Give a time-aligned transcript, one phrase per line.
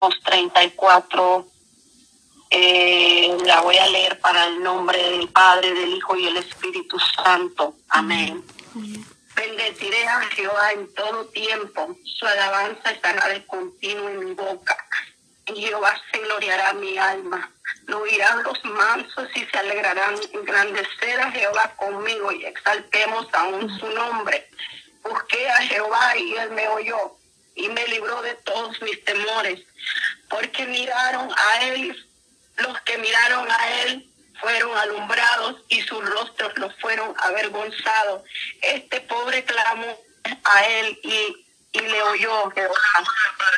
[0.00, 1.46] 34.
[2.50, 6.98] Eh, la voy a leer para el nombre del Padre, del Hijo y el Espíritu
[6.98, 7.74] Santo.
[7.88, 8.42] Amén.
[9.34, 11.96] Bendeciré a Jehová en todo tiempo.
[12.04, 14.76] Su alabanza estará de continuo en mi boca.
[15.54, 17.50] Y Jehová se gloriará mi alma.
[17.86, 20.14] Lo oirán los mansos y se alegrarán.
[20.32, 24.48] Engrandecer a Jehová conmigo y exaltemos aún su nombre.
[25.02, 27.17] Busqué a Jehová y él me oyó
[27.58, 29.60] y me libró de todos mis temores.
[30.30, 32.06] Porque miraron a él,
[32.56, 34.08] los que miraron a él
[34.40, 38.22] fueron alumbrados y sus rostros los fueron avergonzados.
[38.62, 39.98] Este pobre clamó
[40.44, 43.04] a él y, y le oyó Jehová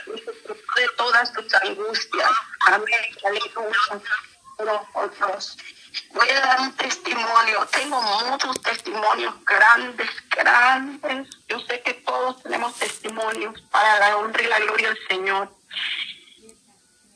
[0.07, 2.31] de todas sus angustias.
[2.67, 2.87] Amén.
[6.13, 7.67] Voy a dar un testimonio.
[7.73, 11.29] Tengo muchos testimonios grandes, grandes.
[11.49, 15.51] Yo sé que todos tenemos testimonios para la honra y la gloria del Señor.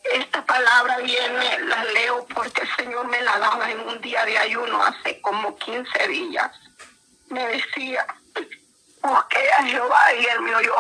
[0.05, 4.39] Esta palabra viene, la leo porque el Señor me la daba en un día de
[4.39, 6.51] ayuno hace como 15 días.
[7.31, 8.07] Me decía,
[9.03, 10.75] busqué a Jehová y él me oyó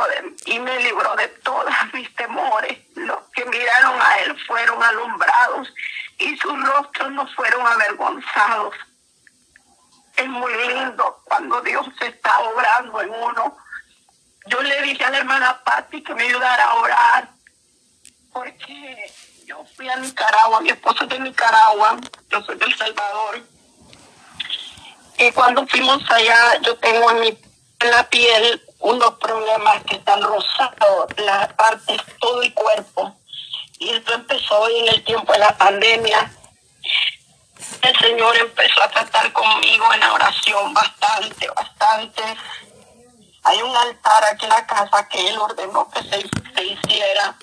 [0.46, 2.78] y me libró de todos mis temores.
[2.96, 5.72] Los que miraron a él fueron alumbrados
[6.18, 8.74] y sus rostros no fueron avergonzados.
[10.16, 13.56] Es muy lindo cuando Dios está obrando en uno.
[14.46, 17.28] Yo le dije a la hermana Patti que me ayudara a orar
[18.34, 19.12] porque
[19.46, 21.96] yo fui a Nicaragua, mi esposo es de Nicaragua,
[22.30, 23.42] yo soy de El Salvador.
[25.18, 30.20] Y cuando fuimos allá, yo tengo en, mi, en la piel unos problemas que están
[30.20, 33.16] rosados, las partes, todo el cuerpo.
[33.78, 36.30] Y esto empezó en el tiempo de la pandemia.
[37.82, 42.22] El Señor empezó a tratar conmigo en la oración bastante, bastante.
[43.42, 47.36] Hay un altar aquí en la casa que Él ordenó que se, se hiciera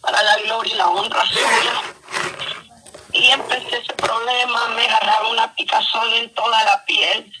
[0.00, 1.82] para la gloria y la honra suya.
[3.12, 7.32] Y empecé ese problema, me agarraba una picazón en toda la piel.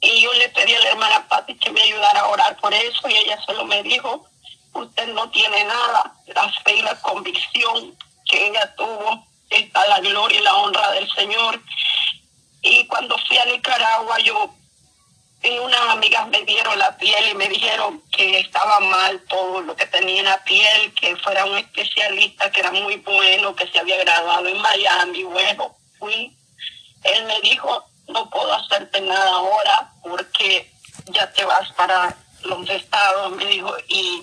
[0.00, 3.08] Y yo le pedí a la hermana Patti que me ayudara a orar por eso
[3.08, 4.26] y ella solo me dijo,
[4.72, 7.96] usted no tiene nada, la fe y la convicción
[8.28, 11.60] que ella tuvo está la gloria y la honra del Señor.
[12.62, 14.54] Y cuando fui a Nicaragua, yo
[15.42, 19.74] y unas amigas me dieron la piel y me dijeron que estaba mal todo lo
[19.74, 23.78] que tenía en la piel, que fuera un especialista que era muy bueno, que se
[23.78, 25.24] había graduado en Miami.
[25.24, 26.36] Bueno, fui.
[27.04, 30.70] Él me dijo, no puedo hacerte nada ahora porque
[31.06, 34.22] ya te vas para los estados, me dijo, y,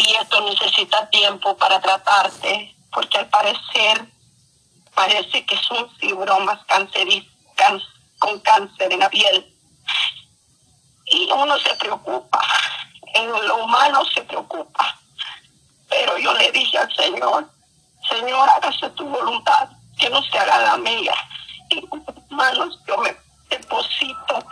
[0.00, 4.06] y esto necesita tiempo para tratarte, porque al parecer
[4.94, 6.58] parece que son fibromas
[8.18, 9.54] con cáncer en la piel
[11.06, 12.40] y uno se preocupa,
[13.14, 14.98] en lo humano se preocupa.
[15.88, 17.50] Pero yo le dije al Señor,
[18.08, 19.68] Señor, hágase tu voluntad,
[19.98, 21.14] que no se haga la mía.
[21.70, 23.16] En tus manos yo me
[23.48, 24.44] deposito,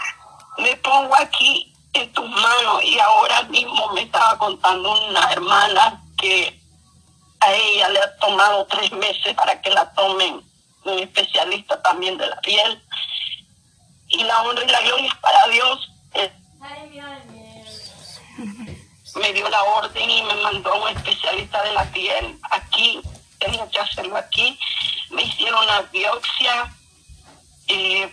[0.59, 6.61] me pongo aquí en tus manos y ahora mismo me estaba contando una hermana que
[7.41, 10.43] a ella le ha tomado tres meses para que la tomen
[10.85, 12.83] un especialista también de la piel.
[14.09, 15.91] Y la honra y la gloria es para Dios
[19.19, 23.01] me dio la orden y me mandó a un especialista de la piel aquí,
[23.39, 24.59] tenía que hacerlo aquí.
[25.11, 26.75] Me hicieron la biopsia.
[27.69, 28.11] Eh,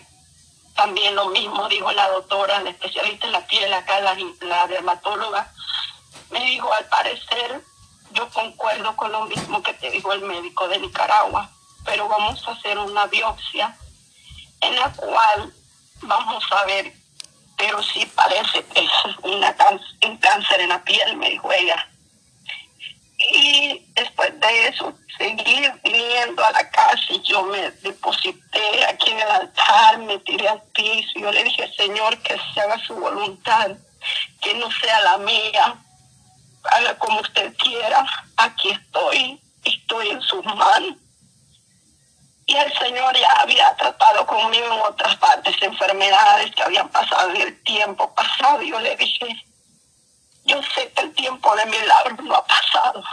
[0.75, 5.51] también lo mismo dijo la doctora, la especialista en la piel, acá la, dermatóloga.
[6.29, 7.63] Me dijo, al parecer,
[8.11, 11.49] yo concuerdo con lo mismo que te dijo el médico de Nicaragua,
[11.85, 13.77] pero vamos a hacer una biopsia
[14.61, 15.53] en la cual
[16.01, 16.93] vamos a ver
[17.57, 18.91] pero sí parece que es
[19.23, 21.87] un cáncer en la piel, me dijo ella.
[23.31, 29.19] Y después de eso seguí viniendo a la casa y yo me deposité aquí en
[29.19, 32.95] el altar, me tiré al piso y yo le dije, Señor, que se haga su
[32.95, 33.71] voluntad,
[34.41, 35.75] que no sea la mía,
[36.63, 38.05] haga como usted quiera,
[38.37, 40.95] aquí estoy, estoy en sus manos.
[42.47, 47.41] Y el Señor ya había tratado conmigo en otras partes, enfermedades que habían pasado en
[47.41, 48.61] el tiempo pasado.
[48.61, 49.43] Yo le dije,
[50.43, 53.03] yo sé que el tiempo de milagro no ha pasado,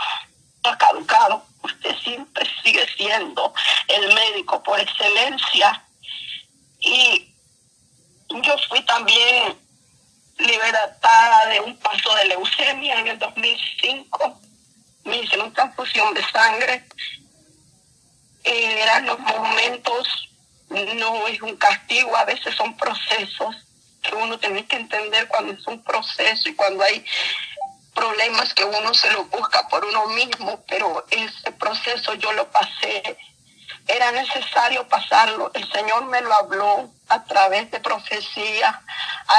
[0.63, 1.52] no ha caducado.
[1.63, 3.53] Usted siempre sigue siendo
[3.89, 5.85] el médico por excelencia.
[6.81, 7.29] Y
[8.29, 9.57] yo fui también
[10.39, 14.41] liberada de un paso de leucemia en el 2005.
[15.05, 16.85] Me hicieron transfusión de sangre
[18.45, 20.29] eran los momentos,
[20.69, 23.57] no es un castigo, a veces son procesos
[24.03, 27.05] que uno tiene que entender cuando es un proceso y cuando hay
[27.95, 33.17] problemas que uno se lo busca por uno mismo, pero ese proceso yo lo pasé.
[33.87, 35.51] Era necesario pasarlo.
[35.55, 38.83] El Señor me lo habló a través de profecía,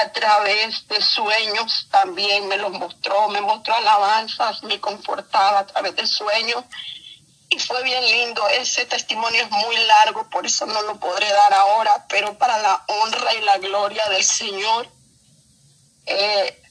[0.01, 5.95] a través de sueños también me lo mostró, me mostró alabanzas, me confortaba a través
[5.95, 6.63] de sueños.
[7.49, 8.47] Y fue bien lindo.
[8.49, 12.83] Ese testimonio es muy largo, por eso no lo podré dar ahora, pero para la
[12.87, 14.87] honra y la gloria del Señor,
[16.05, 16.61] eh,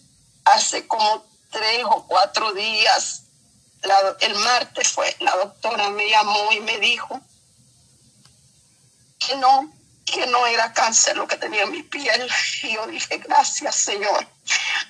[0.44, 3.22] hace como tres o cuatro días,
[4.20, 7.20] el martes fue, la doctora me llamó y me dijo
[9.18, 9.72] que no,
[10.04, 12.28] que no era cáncer lo que tenía en mi piel.
[12.62, 14.26] Y yo dije, gracias Señor.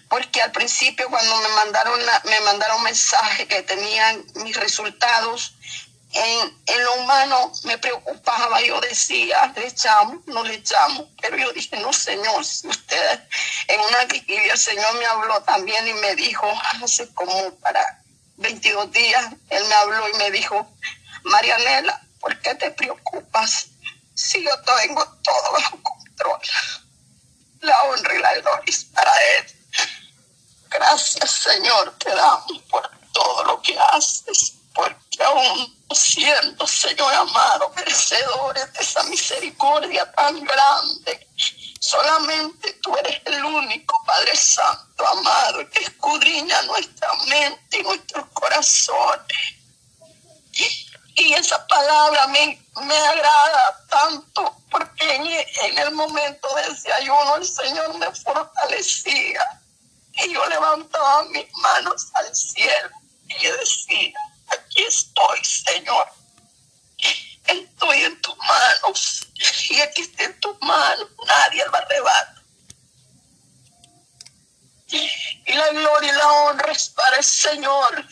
[0.09, 5.55] Porque al principio cuando me mandaron, me mandaron mensaje que tenían mis resultados,
[6.15, 11.77] en, lo humano me preocupaba, yo decía, le echamos, no le echamos, pero yo dije,
[11.79, 13.21] no, Señor, si ustedes,
[13.69, 16.47] en una vigilia el Señor me habló también y me dijo,
[16.83, 18.03] hace como para
[18.37, 20.69] 22 días, Él me habló y me dijo,
[21.25, 23.67] Marianela, ¿por qué te preocupas
[24.15, 26.41] si yo tengo todo bajo control?
[27.61, 29.63] La honra y la gloria para Él.
[30.69, 38.73] Gracias, Señor, te damos por todo lo que haces, porque aún siendo, Señor amado, merecedores
[38.73, 41.29] de esa misericordia tan grande.
[41.81, 49.39] Solamente tú eres el único Padre Santo, amado, que escudriña nuestra mente y nuestros corazones.
[51.15, 57.37] Y esa palabra me, me agrada tanto porque en, en el momento de ese ayuno
[57.37, 59.61] el Señor me fortalecía.
[60.15, 62.91] Y yo levantaba mis manos al cielo
[63.27, 64.19] y decía,
[64.73, 66.07] aquí estoy, Señor.
[67.47, 69.27] Estoy en tus manos.
[69.69, 71.09] Y aquí está en tus manos.
[71.27, 72.43] Nadie lo arrebata.
[74.89, 78.07] Y la gloria y la honra es para el Señor.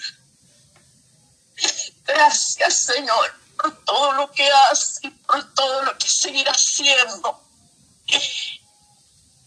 [2.05, 7.43] Gracias, Señor, por todo lo que hace y por todo lo que seguirá haciendo.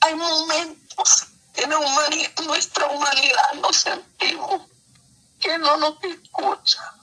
[0.02, 4.62] Hay momentos que nuestra humanidad nos sentimos
[5.44, 7.03] que no nos escucha.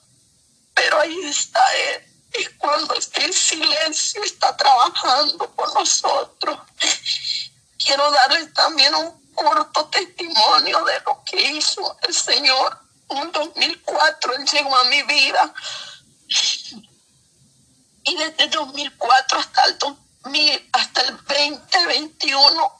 [0.90, 2.02] Pero ahí está Él.
[2.34, 6.58] Y cuando está en silencio, está trabajando con nosotros.
[7.78, 12.76] Quiero darles también un corto testimonio de lo que hizo el Señor.
[13.08, 15.54] En 2004 Él llegó a mi vida.
[18.02, 22.78] Y desde 2004 hasta el, 2000, hasta el 2021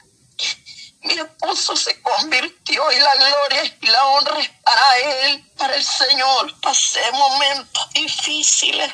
[1.03, 5.85] mi esposo se convirtió y la gloria y la honra es para él, para el
[5.85, 6.61] Señor.
[6.61, 8.93] Pasé momentos difíciles.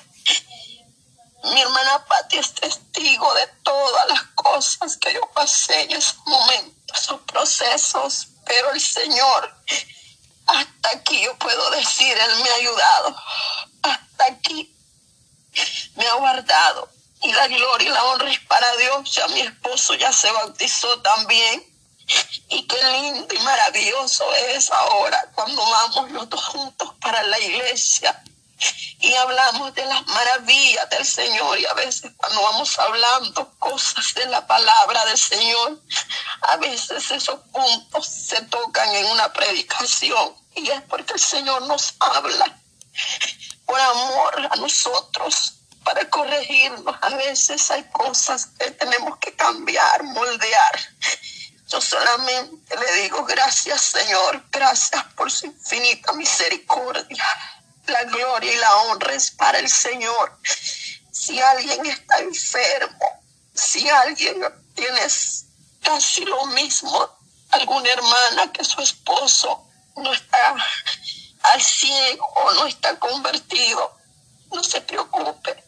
[1.43, 7.01] Mi hermana Patti es testigo de todas las cosas que yo pasé en esos momentos,
[7.01, 9.55] esos procesos, pero el Señor,
[10.47, 13.17] hasta aquí yo puedo decir, Él me ha ayudado.
[13.83, 14.75] Hasta aquí
[15.97, 16.89] me ha guardado.
[17.23, 19.11] Y la gloria y la honra es para Dios.
[19.13, 21.76] Ya mi esposo ya se bautizó también
[22.49, 28.23] y qué lindo y maravilloso es ahora cuando vamos los dos juntos para la iglesia
[29.01, 34.27] y hablamos de las maravillas del Señor y a veces cuando vamos hablando cosas de
[34.27, 35.81] la palabra del Señor,
[36.49, 41.95] a veces esos puntos se tocan en una predicación y es porque el Señor nos
[42.01, 42.59] habla
[43.67, 45.55] por amor a nosotros
[45.85, 46.97] para corregirnos.
[47.03, 50.81] A veces hay cosas que tenemos que cambiar, moldear
[51.67, 57.25] yo solamente le digo gracias Señor, gracias por su infinita misericordia.
[57.87, 60.39] La gloria y la honra es para el Señor.
[61.13, 63.23] Si alguien está enfermo,
[63.55, 64.45] si alguien
[64.75, 65.01] tiene
[65.83, 67.17] casi lo mismo,
[67.51, 70.57] alguna hermana que su esposo no está
[71.43, 73.97] al ciego o no está convertido,
[74.53, 75.65] no se preocupe.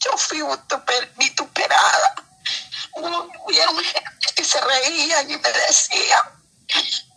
[0.00, 0.42] Yo fui
[1.16, 2.27] vituperada.
[2.98, 3.76] Hubieron
[4.34, 6.22] que se reían y me decían,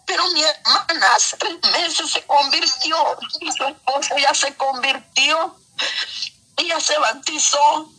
[0.05, 5.55] pero mi hermana hace tres meses se convirtió y su esposo ya se convirtió,
[6.57, 7.89] ella se bautizó,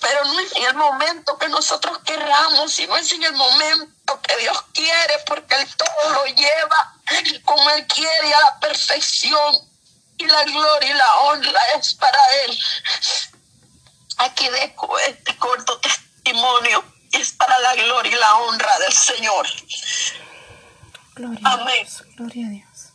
[0.00, 4.62] pero no es el momento que nosotros querramos, sino es en el momento que Dios
[4.72, 6.94] quiere, porque Él todo lo lleva
[7.44, 9.72] como Él quiere a la perfección.
[10.18, 12.58] Y la gloria y la honra es para Él.
[18.52, 19.46] Honra del Señor.
[21.14, 21.68] Gloria Amén.
[21.68, 22.92] A Dios, gloria a Dios.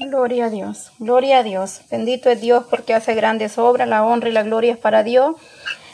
[0.00, 1.80] Gloria a Dios, gloria a Dios.
[1.90, 5.36] Bendito es Dios porque hace grandes obras, la honra y la gloria es para Dios.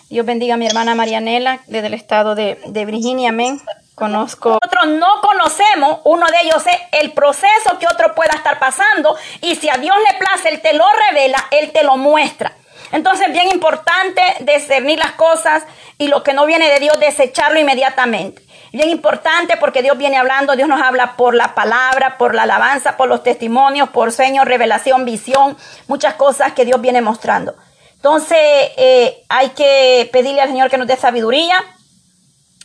[0.08, 3.60] Dios bendiga a mi hermana Marianela desde el estado de, de Virginia, amén.
[3.94, 4.58] Conozco.
[4.62, 9.54] Nosotros no conocemos, uno de ellos es el proceso que otro pueda estar pasando y
[9.56, 12.56] si a Dios le place, Él te lo revela, Él te lo muestra.
[12.92, 15.64] Entonces, bien importante discernir las cosas
[15.98, 18.42] y lo que no viene de Dios, desecharlo inmediatamente.
[18.72, 22.96] Bien importante porque Dios viene hablando, Dios nos habla por la palabra, por la alabanza,
[22.96, 25.56] por los testimonios, por sueños, revelación, visión,
[25.88, 27.56] muchas cosas que Dios viene mostrando.
[27.96, 28.38] Entonces
[28.76, 31.62] eh, hay que pedirle al Señor que nos dé sabiduría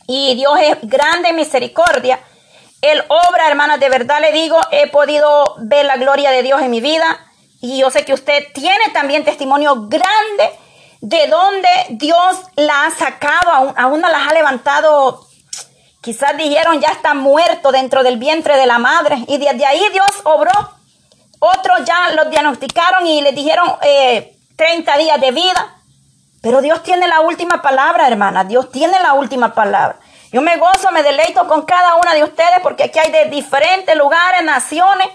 [0.06, 2.20] y Dios es grande en misericordia.
[2.80, 6.70] Él obra, hermanas, de verdad le digo, he podido ver la gloria de Dios en
[6.70, 7.25] mi vida
[7.60, 10.50] y yo sé que usted tiene también testimonio grande
[11.00, 15.26] de donde Dios la ha sacado, a, a una las ha levantado
[16.06, 20.06] Quizás dijeron ya está muerto dentro del vientre de la madre y desde ahí Dios
[20.22, 20.52] obró.
[21.40, 23.66] Otros ya lo diagnosticaron y le dijeron
[24.54, 25.74] 30 eh, días de vida.
[26.40, 28.44] Pero Dios tiene la última palabra, hermana.
[28.44, 29.98] Dios tiene la última palabra.
[30.30, 33.96] Yo me gozo, me deleito con cada una de ustedes porque aquí hay de diferentes
[33.96, 35.08] lugares, naciones.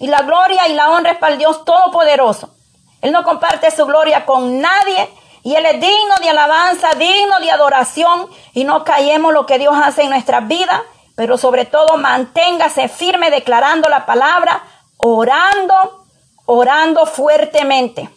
[0.00, 2.54] Y la gloria y la honra es para el Dios Todopoderoso.
[3.02, 5.08] Él no comparte su gloria con nadie.
[5.42, 8.28] Y Él es digno de alabanza, digno de adoración.
[8.54, 10.80] Y no callemos lo que Dios hace en nuestras vidas.
[11.16, 14.62] Pero sobre todo manténgase firme declarando la palabra,
[14.96, 16.06] orando,
[16.46, 18.08] orando fuertemente.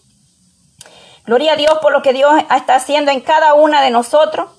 [1.26, 4.50] Gloria a Dios por lo que Dios está haciendo en cada una de nosotros.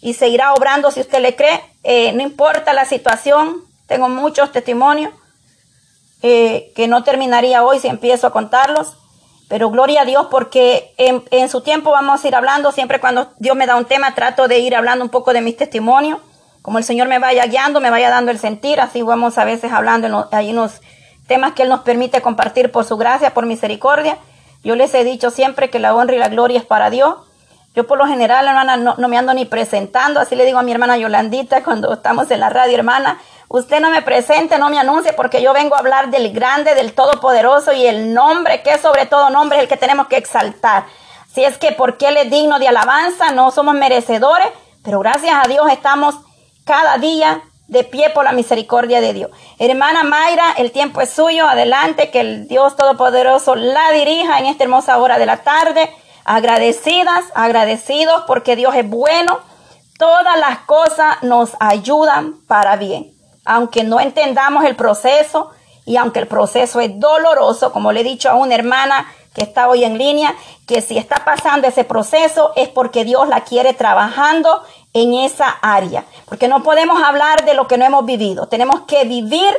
[0.00, 1.62] Y seguirá obrando si usted le cree.
[1.82, 3.66] Eh, no importa la situación.
[3.86, 5.12] Tengo muchos testimonios
[6.22, 8.96] eh, que no terminaría hoy si empiezo a contarlos.
[9.48, 13.56] Pero gloria a Dios porque en, su tiempo vamos a ir hablando, siempre cuando Dios
[13.56, 16.20] me da un tema trato de ir hablando un poco de mis testimonios,
[16.62, 19.72] como el Señor me vaya guiando, me vaya dando el sentir, así vamos a veces
[19.72, 20.80] hablando en hay unos
[21.26, 24.18] temas que Él nos permite compartir por su gracia, por misericordia.
[24.62, 27.16] Yo les he dicho siempre que la honra y la gloria es para Dios.
[27.74, 30.62] Yo por lo general, hermana, no, no me ando ni presentando, así le digo a
[30.62, 33.18] mi hermana Yolandita cuando estamos en la radio, hermana,
[33.52, 36.92] Usted no me presente, no me anuncie, porque yo vengo a hablar del grande, del
[36.92, 40.84] todopoderoso y el nombre que sobre todo nombre es el que tenemos que exaltar.
[41.34, 44.46] Si es que porque Él es digno de alabanza, no somos merecedores,
[44.84, 46.14] pero gracias a Dios estamos
[46.64, 49.32] cada día de pie por la misericordia de Dios.
[49.58, 54.62] Hermana Mayra, el tiempo es suyo, adelante, que el Dios Todopoderoso la dirija en esta
[54.62, 55.90] hermosa hora de la tarde.
[56.24, 59.40] Agradecidas, agradecidos porque Dios es bueno.
[59.98, 63.19] Todas las cosas nos ayudan para bien
[63.50, 65.50] aunque no entendamos el proceso
[65.84, 69.68] y aunque el proceso es doloroso, como le he dicho a una hermana que está
[69.68, 70.36] hoy en línea,
[70.68, 76.04] que si está pasando ese proceso es porque Dios la quiere trabajando en esa área.
[76.26, 78.46] Porque no podemos hablar de lo que no hemos vivido.
[78.46, 79.52] Tenemos que vivir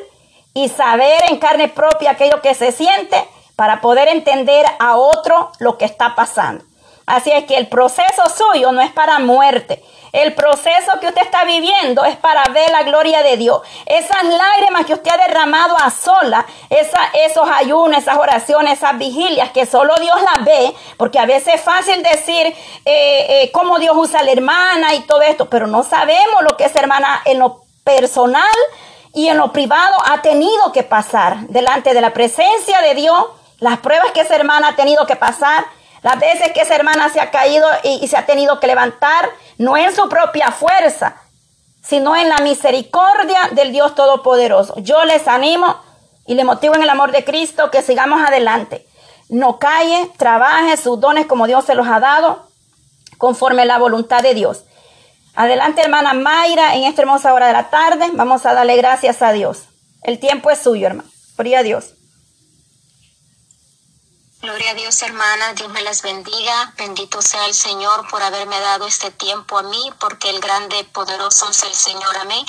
[0.53, 5.77] y saber en carne propia aquello que se siente para poder entender a otro lo
[5.77, 6.63] que está pasando.
[7.05, 11.45] Así es que el proceso suyo no es para muerte, el proceso que usted está
[11.45, 13.61] viviendo es para ver la gloria de Dios.
[13.85, 19.65] Esas lágrimas que usted ha derramado a sola, esos ayunos, esas oraciones, esas vigilias que
[19.65, 24.19] solo Dios las ve, porque a veces es fácil decir eh, eh, cómo Dios usa
[24.19, 27.61] a la hermana y todo esto, pero no sabemos lo que esa hermana en lo
[27.83, 28.43] personal
[29.13, 33.25] y en lo privado ha tenido que pasar delante de la presencia de Dios,
[33.59, 35.65] las pruebas que esa hermana ha tenido que pasar
[36.03, 39.77] las veces que esa hermana se ha caído y, se ha tenido que levantar, no
[39.77, 41.15] en su propia fuerza,
[41.83, 44.75] sino en la misericordia del Dios Todopoderoso.
[44.77, 45.75] Yo les animo
[46.25, 48.87] y les motivo en el amor de Cristo que sigamos adelante.
[49.29, 52.47] No calle, trabaje sus dones como Dios se los ha dado,
[53.17, 54.63] conforme la voluntad de Dios.
[55.35, 58.09] Adelante, hermana Mayra, en esta hermosa hora de la tarde.
[58.13, 59.69] Vamos a darle gracias a Dios.
[60.03, 61.09] El tiempo es suyo, hermano.
[61.37, 61.93] Gloria a Dios.
[64.41, 65.53] Gloria a Dios, hermanas.
[65.53, 66.73] Dios me las bendiga.
[66.75, 71.47] Bendito sea el Señor por haberme dado este tiempo a mí, porque el grande poderoso
[71.51, 72.17] es el Señor.
[72.17, 72.43] Amén.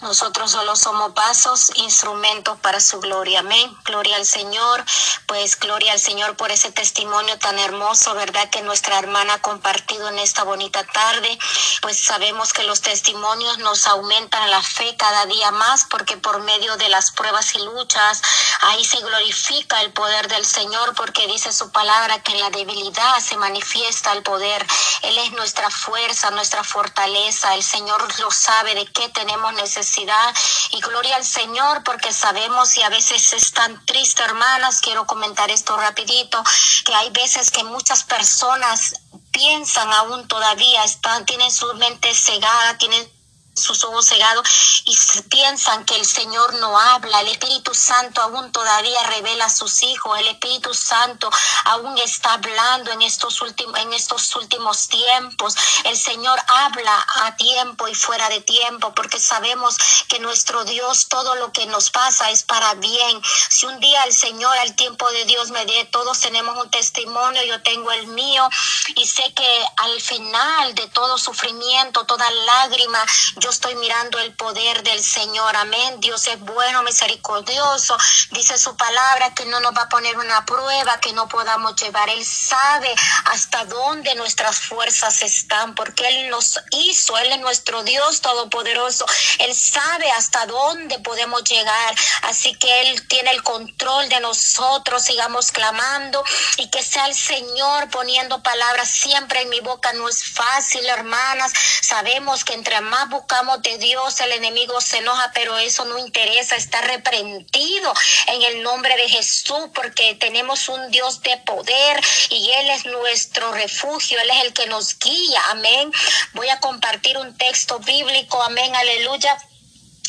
[0.00, 3.40] Nosotros solo somos vasos, instrumentos para su gloria.
[3.40, 3.76] Amén.
[3.84, 4.82] Gloria al Señor.
[5.26, 8.48] Pues gloria al Señor por ese testimonio tan hermoso, ¿verdad?
[8.48, 11.38] Que nuestra hermana ha compartido en esta bonita tarde.
[11.82, 16.76] Pues sabemos que los testimonios nos aumentan la fe cada día más, porque por medio
[16.78, 18.22] de las pruebas y luchas,
[18.62, 22.50] ahí se glorifica el poder del Señor, porque que dice su palabra que en la
[22.50, 24.64] debilidad se manifiesta el poder.
[25.02, 27.56] Él es nuestra fuerza, nuestra fortaleza.
[27.56, 30.32] El Señor lo sabe de qué tenemos necesidad.
[30.70, 34.80] Y gloria al Señor porque sabemos y a veces es tan triste, hermanas.
[34.80, 36.40] Quiero comentar esto rapidito,
[36.84, 38.94] que hay veces que muchas personas
[39.32, 43.17] piensan aún todavía, están, tienen su mente cegada, tienen
[43.58, 44.46] sus ojos cegados
[44.84, 44.96] y
[45.28, 47.20] piensan que el Señor no habla.
[47.20, 50.18] El Espíritu Santo aún todavía revela a sus hijos.
[50.18, 51.30] El Espíritu Santo
[51.64, 55.54] aún está hablando en estos últimos, en estos últimos tiempos.
[55.84, 59.76] El Señor habla a tiempo y fuera de tiempo porque sabemos
[60.08, 63.22] que nuestro Dios todo lo que nos pasa es para bien.
[63.50, 67.42] Si un día el Señor al tiempo de Dios me dé, todos tenemos un testimonio,
[67.44, 68.48] yo tengo el mío
[68.94, 73.04] y sé que al final de todo sufrimiento, toda lágrima,
[73.36, 75.56] yo estoy mirando el poder del Señor.
[75.56, 76.00] Amén.
[76.00, 77.96] Dios es bueno, misericordioso.
[78.30, 82.08] Dice su palabra que no nos va a poner una prueba que no podamos llevar.
[82.10, 82.94] Él sabe
[83.26, 87.16] hasta dónde nuestras fuerzas están, porque Él nos hizo.
[87.18, 89.06] Él es nuestro Dios todopoderoso.
[89.38, 91.94] Él sabe hasta dónde podemos llegar.
[92.22, 95.04] Así que Él tiene el control de nosotros.
[95.04, 96.22] Sigamos clamando
[96.58, 99.92] y que sea el Señor poniendo palabras siempre en mi boca.
[99.94, 101.52] No es fácil, hermanas.
[101.80, 106.56] Sabemos que entre más buscamos de Dios, el enemigo se enoja, pero eso no interesa,
[106.56, 107.94] está reprendido
[108.26, 113.52] en el nombre de Jesús, porque tenemos un Dios de poder y Él es nuestro
[113.52, 115.92] refugio, Él es el que nos guía, amén.
[116.32, 119.38] Voy a compartir un texto bíblico, amén, aleluya.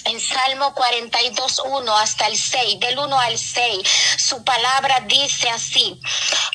[0.05, 6.00] En Salmo 42, 1 hasta el 6, del 1 al 6, su palabra dice así,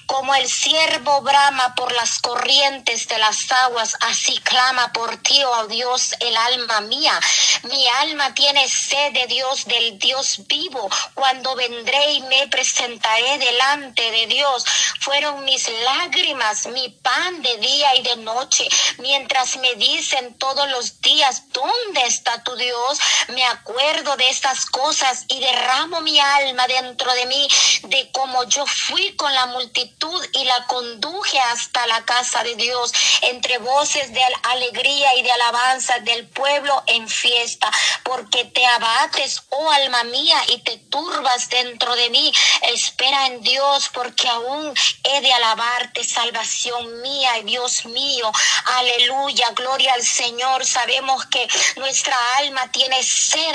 [0.07, 5.67] como el siervo brama por las corrientes de las aguas, así clama por ti, oh
[5.67, 7.19] Dios, el alma mía.
[7.65, 10.91] Mi alma tiene sed de Dios, del Dios vivo.
[11.15, 14.65] Cuando vendré y me presentaré delante de Dios,
[15.01, 18.69] fueron mis lágrimas, mi pan de día y de noche,
[18.99, 22.99] mientras me dicen todos los días, ¿dónde está tu Dios?
[23.29, 27.49] me acuerdo de estas cosas y derramo mi alma dentro de mí,
[27.85, 29.94] de cómo yo fui con la multitud
[30.33, 35.99] y la conduje hasta la casa de Dios, entre voces de alegría y de alabanza
[36.01, 37.71] del pueblo en fiesta,
[38.03, 42.33] porque te abates, oh alma mía, y te turbas dentro de mí.
[42.63, 44.75] Espera en Dios, porque aún
[45.05, 48.31] he de alabarte, salvación mía y Dios mío.
[48.79, 50.67] Aleluya, gloria al Señor.
[50.67, 51.47] Sabemos que
[51.77, 53.01] nuestra alma tiene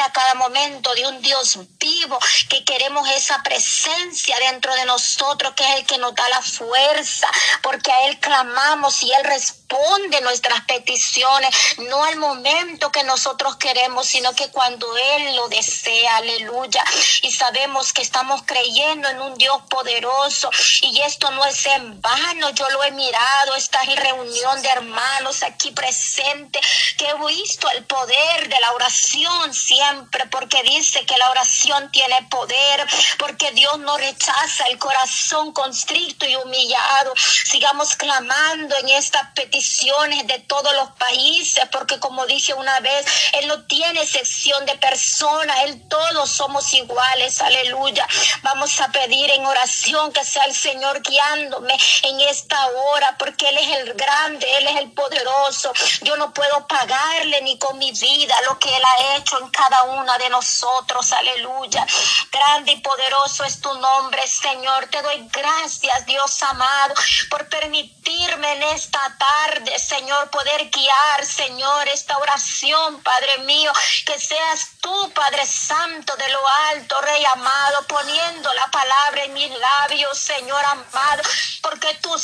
[0.01, 2.19] a cada momento de un Dios vivo,
[2.49, 7.27] que queremos esa presencia dentro de nosotros, que es el que nos da la fuerza,
[7.61, 11.55] porque a Él clamamos y Él responde nuestras peticiones,
[11.89, 16.83] no al momento que nosotros queremos, sino que cuando Él lo desea, aleluya.
[17.21, 20.49] Y sabemos que estamos creyendo en un Dios poderoso
[20.81, 25.71] y esto no es en vano, yo lo he mirado, esta reunión de hermanos aquí
[25.71, 26.61] presentes,
[26.97, 32.23] que he visto el poder de la oración siempre, porque dice que la oración tiene
[32.29, 37.13] poder, porque Dios no rechaza el corazón constricto y humillado.
[37.17, 43.47] Sigamos clamando en estas peticiones de todos los países, porque como dije una vez, Él
[43.47, 48.07] no tiene excepción de personas, Él todos somos iguales, aleluya.
[48.43, 53.57] Vamos a pedir en oración que sea el Señor guiándome en esta hora, porque Él
[53.57, 55.71] es el grande, Él es el poderoso.
[56.01, 59.83] Yo no puedo pagarle ni con mi vida lo que Él ha hecho en cada
[59.83, 61.11] una de nosotros.
[61.11, 61.85] Aleluya.
[62.31, 64.87] Grande y poderoso es tu nombre, Señor.
[64.87, 66.95] Te doy gracias, Dios amado,
[67.29, 73.71] por permitirme en esta tarde, Señor, poder guiar, Señor, esta oración, Padre mío.
[74.05, 76.41] Que seas tú, Padre Santo, de lo
[76.71, 81.23] alto, Rey amado, poniendo la palabra en mis labios, Señor amado,
[81.61, 82.18] porque tú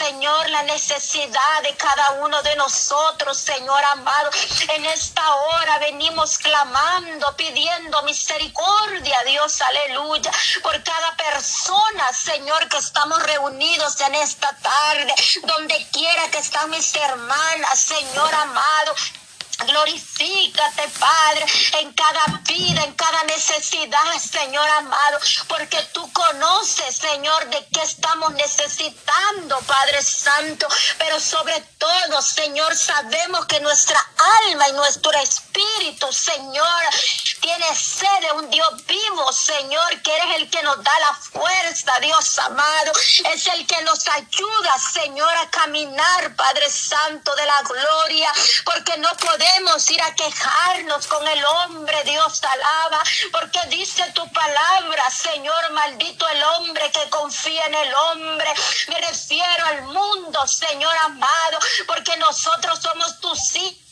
[0.00, 4.30] Señor, la necesidad de cada uno de nosotros, Señor amado.
[4.68, 10.30] En esta hora venimos clamando, pidiendo misericordia, Dios, aleluya,
[10.62, 16.94] por cada persona, Señor, que estamos reunidos en esta tarde, donde quiera que están mis
[16.94, 18.94] hermanas, Señor amado,
[19.66, 21.46] Glorifícate, Padre,
[21.80, 25.18] en cada vida, en cada necesidad, Señor amado,
[25.48, 30.66] porque tú conoces, Señor, de qué estamos necesitando, Padre Santo,
[30.98, 34.00] pero sobre todo, Señor, sabemos que nuestra
[34.46, 36.82] alma y nuestro espíritu, Señor,
[37.40, 41.98] tiene sed de un Dios vivo, Señor, que eres el que nos da la fuerza,
[42.00, 42.92] Dios amado,
[43.32, 48.32] es el que nos ayuda, Señor, a caminar, Padre Santo de la gloria,
[48.64, 54.30] porque no podemos podemos ir a quejarnos con el hombre, Dios alaba, porque dice tu
[54.32, 58.52] palabra, Señor, maldito el hombre que confía en el hombre.
[58.88, 63.89] Me refiero al mundo, Señor amado, porque nosotros somos tus hijos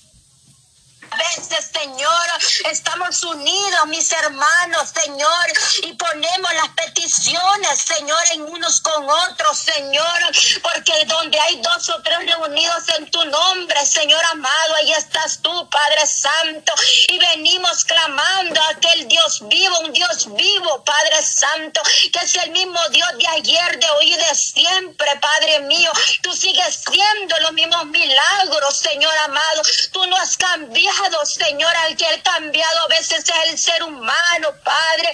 [1.18, 2.26] veces, Señor,
[2.70, 5.46] estamos unidos, mis hermanos, Señor,
[5.83, 10.18] y ponemos las peticiones, Señor, en unos con otros, Señor,
[10.62, 15.68] porque donde hay dos o tres reunidos en tu nombre, Señor amado, ahí estás tú,
[15.68, 16.72] Padre Santo,
[17.09, 22.50] y venimos clamando a aquel Dios vivo, un Dios vivo, Padre Santo, que es el
[22.50, 25.90] mismo Dios de ayer, de hoy y de siempre, Padre mío.
[26.22, 29.62] Tú sigues siendo los mismos milagros, Señor amado.
[29.92, 32.85] Tú no has cambiado, Señor, al que ha cambiado.
[32.85, 35.12] A veces es el ser humano, Padre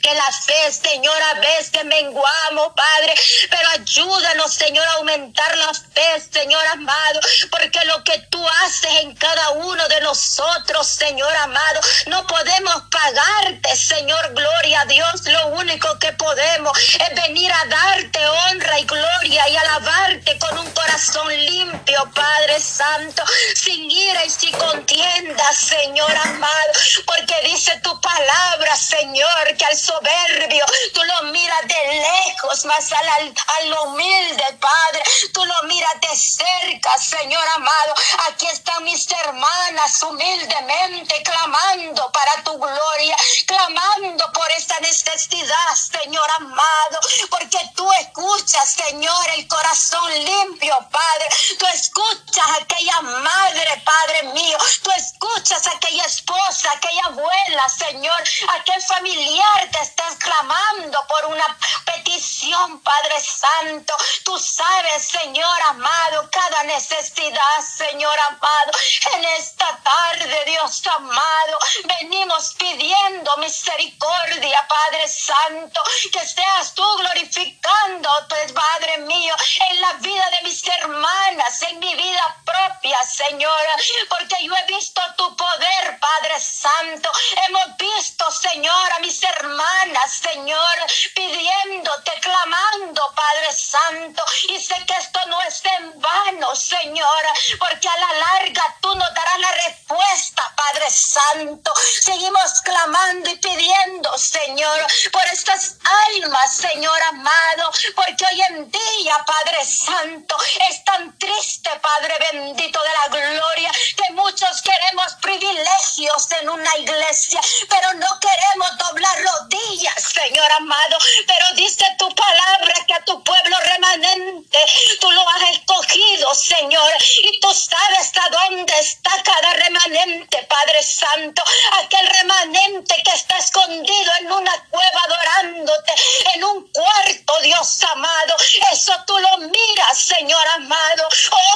[0.00, 3.14] que la fe, Señor, a veces menguamos, Padre,
[3.50, 9.14] pero ayúdanos, Señor, a aumentar la fe, Señor amado, porque lo que tú haces en
[9.16, 15.98] cada uno de nosotros, Señor amado, no podemos pagarte, Señor, gloria a Dios, lo único
[15.98, 22.10] que podemos es venir a darte honra y gloria y alabarte con un corazón limpio,
[22.14, 23.22] Padre Santo,
[23.54, 26.72] sin ira y sin contienda, Señor amado,
[27.06, 33.08] porque dice tu palabra, Señor, que al soberbio, tú lo miras de lejos, más al,
[33.08, 37.94] al humilde, Padre, tú lo miras de cerca, Señor amado.
[38.28, 46.98] Aquí están mis hermanas humildemente clamando para tu gloria, clamando por esta necesidad, Señor amado,
[47.30, 51.28] porque tú escuchas, Señor, el corazón limpio, Padre.
[51.58, 54.56] Tú escuchas a aquella madre, Padre mío.
[54.82, 58.22] Tú escuchas a aquella esposa, aquella abuela, Señor,
[58.60, 63.94] aquel familiar te estás clamando por una petición, Padre Santo.
[64.24, 68.72] Tú sabes, Señor amado, cada necesidad, Señor amado.
[69.16, 75.80] En esta tarde, Dios amado, venimos pidiendo misericordia, Padre Santo,
[76.12, 79.34] que seas tú glorificando, pues, Padre mío,
[79.70, 83.60] en la vida de mis hermanas, en mi vida propia, Señor,
[84.08, 87.10] porque yo he visto tu poder, Padre Santo.
[87.46, 89.57] Hemos visto, Señor, a mis hermanas
[90.06, 90.76] Señor,
[91.14, 94.22] pidiéndote, clamando, Padre Santo.
[94.48, 97.22] Y sé que esto no es en vano, Señor,
[97.58, 101.72] porque a la larga tú nos darás la respuesta, Padre Santo.
[102.00, 109.64] Seguimos clamando y pidiendo, Señor, por estas almas, Señor amado, porque hoy en día, Padre
[109.64, 110.36] Santo,
[110.70, 117.40] es tan triste, Padre bendito de la gloria, que muchos queremos privilegios en una iglesia,
[117.68, 120.98] pero no queremos doblar rodillas Señor amado.
[121.26, 124.58] Pero dice tu palabra que a tu pueblo remanente
[125.00, 126.92] tú lo has escogido, Señor.
[127.22, 131.42] Y tú sabes a dónde está cada remanente, Padre Santo.
[131.82, 135.92] Aquel remanente que está escondido en una cueva adorándote,
[136.34, 138.36] en un cuarto, Dios amado.
[138.72, 141.08] Eso tú lo miras, Señor amado.
[141.30, 141.47] Oh,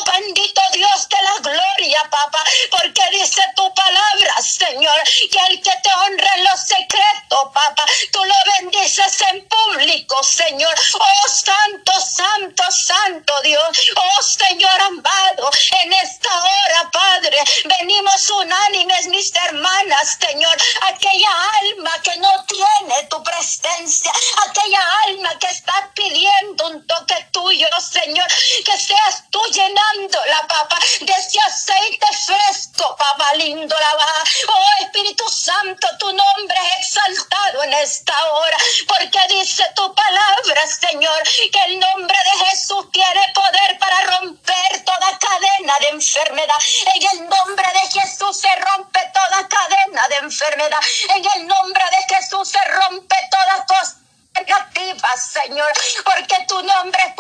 [10.23, 10.75] Señor.
[10.99, 11.29] Oh,
[46.53, 50.81] En el nombre de Jesús se rompe toda cadena de enfermedad.
[51.17, 53.97] En el nombre de Jesús se rompe toda cosa
[54.35, 55.73] negativa, Señor,
[56.05, 57.15] porque tu nombre es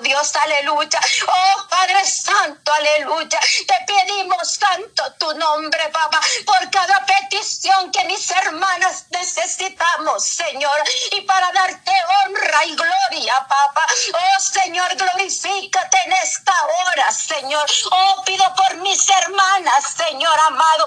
[0.00, 1.00] Dios, aleluya.
[1.26, 3.40] Oh Padre Santo, aleluya.
[3.66, 11.20] Te pedimos tanto tu nombre, papá, por cada petición que mis hermanas necesitamos, Señor, y
[11.22, 11.92] para darte
[12.26, 13.86] honra y gloria, papá.
[14.12, 17.66] Oh Señor, glorifícate en esta hora, Señor.
[17.90, 20.86] Oh, pido por mis hermanas, Señor amado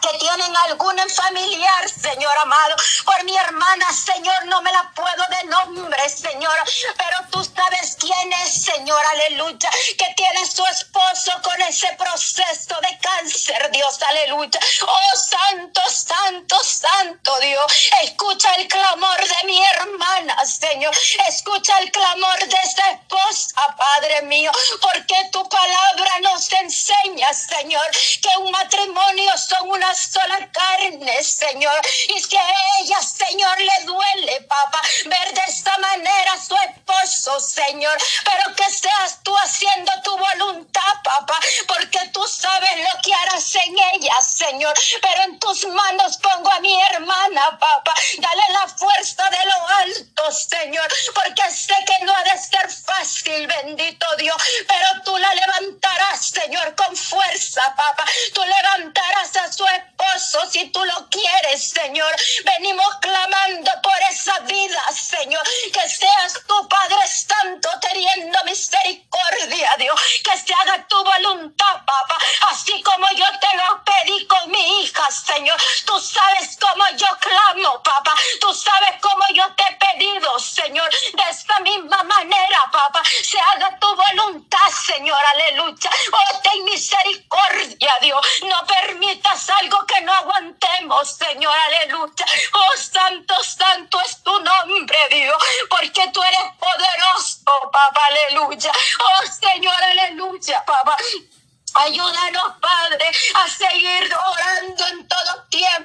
[0.00, 2.76] que tienen algún familiar, Señor amado.
[3.04, 6.56] Por mi hermana, Señor, no me la puedo de nombre, Señor.
[6.96, 9.70] Pero tú sabes quién es, Señor, aleluya.
[9.98, 14.60] Que tiene su esposo con ese proceso de cáncer, Dios, aleluya.
[14.82, 17.90] Oh, santo, santo, santo Dios.
[18.02, 20.94] Escucha el clamor de mi hermana, Señor.
[21.28, 24.50] Escucha el clamor de esa esposa, Padre mío.
[24.80, 27.86] Porque tu palabra nos enseña, Señor,
[28.22, 31.80] que un matrimonio son una sola carne, Señor.
[32.08, 37.40] Y si a ella, Señor, le duele, papá, ver de esta manera a su esposo,
[37.40, 37.96] Señor.
[38.24, 43.76] Pero que seas tú haciendo tu voluntad, papá, porque tú sabes lo que harás en
[43.94, 44.74] ella, Señor.
[45.00, 47.94] Pero en tus manos pongo a mi hermana, papá.
[48.18, 53.46] Dale la fuerza de lo alto, Señor, porque sé que no ha de ser fácil,
[53.46, 58.04] bendito Dios, pero tú la levantarás, Señor, con fuerza, papá.
[58.34, 58.75] Tú levantarás